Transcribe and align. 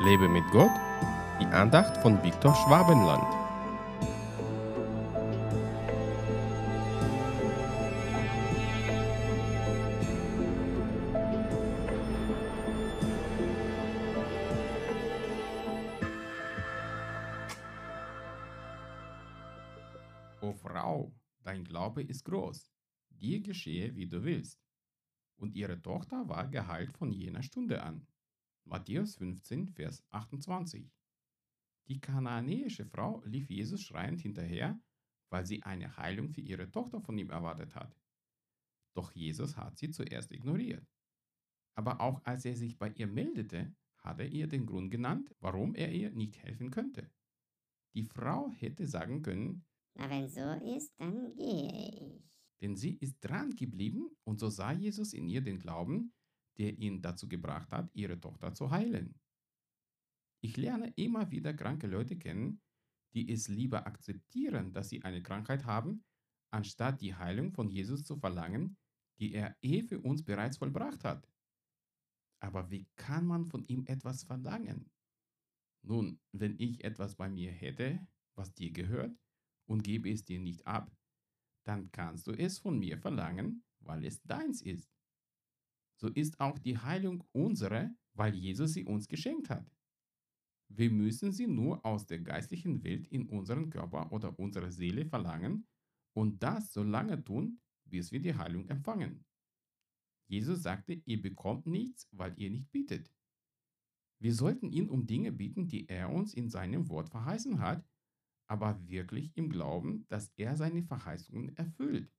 Lebe 0.00 0.28
mit 0.28 0.44
Gott, 0.52 0.70
die 1.40 1.46
Andacht 1.46 1.96
von 2.02 2.22
Viktor 2.22 2.54
Schwabenland. 2.54 3.24
O 20.40 20.52
Frau, 20.52 21.12
dein 21.42 21.64
Glaube 21.64 22.02
ist 22.02 22.24
groß, 22.24 22.70
dir 23.10 23.40
geschehe, 23.40 23.96
wie 23.96 24.06
du 24.06 24.22
willst. 24.22 24.60
Und 25.34 25.56
ihre 25.56 25.82
Tochter 25.82 26.28
war 26.28 26.46
geheilt 26.46 26.92
von 26.96 27.10
jener 27.10 27.42
Stunde 27.42 27.82
an. 27.82 28.06
Matthäus 28.68 29.16
15, 29.16 29.68
Vers 29.68 30.04
28. 30.10 30.90
Die 31.88 32.00
kanaanäische 32.00 32.84
Frau 32.84 33.22
lief 33.24 33.48
Jesus 33.48 33.82
schreiend 33.82 34.20
hinterher, 34.20 34.78
weil 35.30 35.46
sie 35.46 35.62
eine 35.62 35.96
Heilung 35.96 36.28
für 36.30 36.42
ihre 36.42 36.70
Tochter 36.70 37.00
von 37.00 37.16
ihm 37.16 37.30
erwartet 37.30 37.74
hat. 37.74 37.96
Doch 38.94 39.12
Jesus 39.12 39.56
hat 39.56 39.78
sie 39.78 39.90
zuerst 39.90 40.32
ignoriert. 40.32 40.86
Aber 41.74 42.00
auch 42.00 42.22
als 42.24 42.44
er 42.44 42.56
sich 42.56 42.78
bei 42.78 42.90
ihr 42.90 43.06
meldete, 43.06 43.74
hat 43.98 44.20
er 44.20 44.28
ihr 44.28 44.46
den 44.48 44.66
Grund 44.66 44.90
genannt, 44.90 45.34
warum 45.40 45.74
er 45.74 45.92
ihr 45.92 46.10
nicht 46.10 46.36
helfen 46.42 46.70
könnte. 46.70 47.10
Die 47.94 48.04
Frau 48.04 48.50
hätte 48.50 48.86
sagen 48.86 49.22
können, 49.22 49.64
Na, 49.94 50.10
wenn 50.10 50.28
so 50.28 50.40
ist, 50.76 50.92
dann 51.00 51.34
gehe 51.36 52.16
ich. 52.18 52.22
denn 52.60 52.76
sie 52.76 52.96
ist 52.96 53.20
dran 53.20 53.54
geblieben 53.56 54.10
und 54.24 54.40
so 54.40 54.50
sah 54.50 54.72
Jesus 54.72 55.12
in 55.14 55.28
ihr 55.28 55.40
den 55.40 55.58
Glauben, 55.58 56.12
der 56.58 56.78
ihn 56.78 57.00
dazu 57.00 57.28
gebracht 57.28 57.70
hat, 57.72 57.90
ihre 57.94 58.20
Tochter 58.20 58.52
zu 58.54 58.70
heilen. 58.70 59.14
Ich 60.40 60.56
lerne 60.56 60.92
immer 60.96 61.30
wieder 61.30 61.54
kranke 61.54 61.86
Leute 61.86 62.16
kennen, 62.16 62.60
die 63.14 63.30
es 63.30 63.48
lieber 63.48 63.86
akzeptieren, 63.86 64.72
dass 64.72 64.88
sie 64.88 65.02
eine 65.02 65.22
Krankheit 65.22 65.64
haben, 65.64 66.04
anstatt 66.50 67.00
die 67.00 67.14
Heilung 67.14 67.52
von 67.52 67.68
Jesus 67.68 68.04
zu 68.04 68.16
verlangen, 68.16 68.76
die 69.18 69.32
er 69.32 69.56
eh 69.62 69.82
für 69.82 70.00
uns 70.00 70.22
bereits 70.22 70.58
vollbracht 70.58 71.04
hat. 71.04 71.28
Aber 72.40 72.70
wie 72.70 72.86
kann 72.96 73.26
man 73.26 73.46
von 73.46 73.64
ihm 73.64 73.84
etwas 73.86 74.22
verlangen? 74.24 74.90
Nun, 75.82 76.20
wenn 76.32 76.58
ich 76.58 76.84
etwas 76.84 77.16
bei 77.16 77.28
mir 77.28 77.50
hätte, 77.50 78.06
was 78.36 78.54
dir 78.54 78.70
gehört, 78.70 79.16
und 79.66 79.82
gebe 79.82 80.10
es 80.10 80.24
dir 80.24 80.40
nicht 80.40 80.66
ab, 80.66 80.90
dann 81.64 81.90
kannst 81.92 82.26
du 82.26 82.32
es 82.32 82.58
von 82.58 82.78
mir 82.78 82.98
verlangen, 82.98 83.64
weil 83.80 84.04
es 84.04 84.22
deins 84.22 84.62
ist. 84.62 84.97
So 85.98 86.08
ist 86.08 86.38
auch 86.40 86.58
die 86.58 86.78
Heilung 86.78 87.24
unsere, 87.32 87.92
weil 88.14 88.34
Jesus 88.34 88.72
sie 88.72 88.84
uns 88.84 89.08
geschenkt 89.08 89.50
hat. 89.50 89.68
Wir 90.68 90.90
müssen 90.90 91.32
sie 91.32 91.46
nur 91.46 91.84
aus 91.84 92.06
der 92.06 92.20
geistlichen 92.20 92.84
Welt 92.84 93.08
in 93.08 93.28
unseren 93.28 93.68
Körper 93.68 94.12
oder 94.12 94.38
unsere 94.38 94.70
Seele 94.70 95.06
verlangen 95.06 95.66
und 96.14 96.42
das 96.42 96.72
so 96.72 96.82
lange 96.82 97.24
tun, 97.24 97.60
bis 97.84 98.12
wir 98.12 98.20
die 98.20 98.34
Heilung 98.34 98.68
empfangen. 98.68 99.24
Jesus 100.28 100.62
sagte, 100.62 100.92
ihr 101.04 101.20
bekommt 101.20 101.66
nichts, 101.66 102.06
weil 102.12 102.38
ihr 102.38 102.50
nicht 102.50 102.70
bittet. 102.70 103.10
Wir 104.20 104.34
sollten 104.34 104.70
ihn 104.70 104.90
um 104.90 105.06
Dinge 105.06 105.32
bitten, 105.32 105.66
die 105.66 105.88
er 105.88 106.10
uns 106.12 106.34
in 106.34 106.48
seinem 106.48 106.88
Wort 106.90 107.08
verheißen 107.08 107.60
hat, 107.60 107.84
aber 108.46 108.86
wirklich 108.86 109.32
im 109.36 109.48
Glauben, 109.48 110.06
dass 110.08 110.32
er 110.36 110.56
seine 110.56 110.82
Verheißungen 110.82 111.56
erfüllt. 111.56 112.12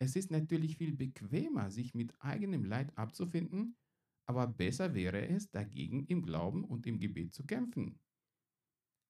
Es 0.00 0.16
ist 0.16 0.30
natürlich 0.30 0.76
viel 0.76 0.92
bequemer, 0.92 1.70
sich 1.70 1.94
mit 1.94 2.20
eigenem 2.20 2.64
Leid 2.64 2.96
abzufinden, 2.96 3.76
aber 4.26 4.46
besser 4.46 4.94
wäre 4.94 5.26
es, 5.28 5.50
dagegen 5.50 6.04
im 6.06 6.22
Glauben 6.22 6.64
und 6.64 6.86
im 6.86 6.98
Gebet 6.98 7.32
zu 7.34 7.44
kämpfen. 7.44 7.98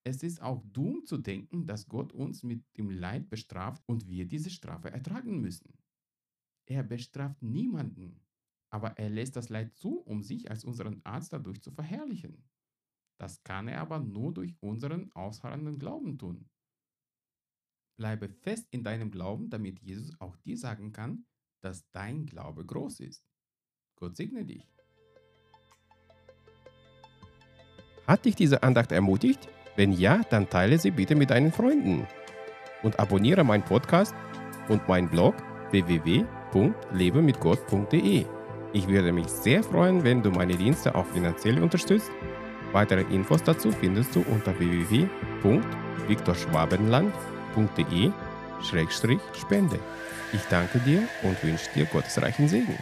Es 0.04 0.22
ist 0.22 0.41
auch 0.43 0.62
dumm 0.72 1.04
zu 1.04 1.19
denken, 1.19 1.66
dass 1.66 1.88
Gott 1.88 2.12
uns 2.12 2.43
mit 2.43 2.65
dem 2.77 2.91
Leid 2.91 3.28
bestraft 3.28 3.82
und 3.87 4.09
wir 4.09 4.27
diese 4.27 4.50
Strafe 4.50 4.91
ertragen 4.91 5.41
müssen. 5.41 5.78
Er 6.66 6.82
bestraft 6.82 7.43
niemanden, 7.43 8.25
aber 8.71 8.98
er 8.98 9.10
lässt 9.10 9.37
das 9.37 9.48
Leid 9.48 9.75
zu, 9.75 10.00
um 10.00 10.22
sich 10.22 10.50
als 10.50 10.65
unseren 10.65 11.00
Arzt 11.04 11.32
dadurch 11.32 11.62
zu 11.62 11.71
verherrlichen. 11.72 12.48
Das 13.21 13.43
kann 13.43 13.69
er 13.69 13.81
aber 13.81 14.00
nur 14.00 14.32
durch 14.32 14.56
unseren 14.60 15.12
ausharrenden 15.12 15.78
Glauben 15.78 16.19
tun. 16.19 16.48
Bleibe 17.98 18.28
fest 18.28 18.69
in 18.70 18.84
deinem 18.84 19.10
Glauben, 19.10 19.50
damit 19.50 19.81
Jesus 19.81 20.12
auch 20.20 20.36
dir 20.36 20.56
sagen 20.56 20.92
kann, 20.92 21.25
dass 21.60 21.91
dein 21.91 22.26
Glaube 22.26 22.64
groß 22.64 23.00
ist. 23.00 23.25
Gott 23.97 24.16
segne 24.16 24.44
dich. 24.44 24.62
Hat 28.06 28.25
dich 28.25 28.36
diese 28.36 28.62
Andacht 28.62 28.92
ermutigt? 28.92 29.48
Wenn 29.76 29.92
ja, 29.92 30.22
dann 30.31 30.48
teile 30.48 30.78
sie 30.78 30.92
bitte 30.92 31.16
mit 31.16 31.31
deinen 31.31 31.50
Freunden. 31.53 32.06
Und 32.82 32.98
abonniere 33.00 33.44
meinen 33.44 33.64
Podcast 33.64 34.15
und 34.69 34.88
meinen 34.88 35.10
Blog 35.10 35.34
www.lebemitgott.de. 35.72 38.25
Ich 38.72 38.88
würde 38.88 39.12
mich 39.12 39.26
sehr 39.26 39.65
freuen, 39.65 40.04
wenn 40.04 40.22
du 40.22 40.30
meine 40.30 40.56
Dienste 40.56 40.94
auch 40.94 41.06
finanziell 41.06 41.60
unterstützt. 41.60 42.12
Weitere 42.72 43.03
Infos 43.12 43.42
dazu 43.42 43.72
findest 43.72 44.15
du 44.15 44.22
unter 44.22 44.54
www.viktorschwabenland.de-spende. 47.54 49.78
Ich 50.32 50.42
danke 50.50 50.78
dir 50.81 51.09
und 51.22 51.42
wünsche 51.42 51.70
dir 51.75 51.86
gottesreichen 51.86 52.48
Segen. 52.48 52.76